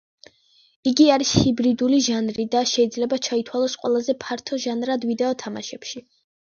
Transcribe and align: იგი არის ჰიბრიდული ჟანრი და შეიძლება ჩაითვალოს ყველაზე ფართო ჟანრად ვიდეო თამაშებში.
იგი 0.91 1.05
არის 1.15 1.33
ჰიბრიდული 1.41 2.01
ჟანრი 2.07 2.47
და 2.57 2.65
შეიძლება 2.73 3.23
ჩაითვალოს 3.29 3.79
ყველაზე 3.85 4.19
ფართო 4.27 4.63
ჟანრად 4.67 5.11
ვიდეო 5.13 5.35
თამაშებში. 5.47 6.09